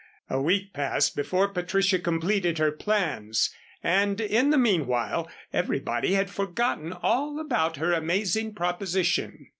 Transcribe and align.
A 0.31 0.41
week 0.41 0.73
passed 0.73 1.15
before 1.15 1.47
Patricia 1.49 1.99
completed 1.99 2.57
her 2.57 2.71
plans 2.71 3.53
and 3.83 4.19
in 4.19 4.49
the 4.49 4.57
meanwhile 4.57 5.29
everybody 5.53 6.13
had 6.15 6.31
forgotten 6.31 6.91
all 6.91 7.39
about 7.39 7.77
her 7.77 7.93
amazing 7.93 8.55
proposition. 8.55 9.49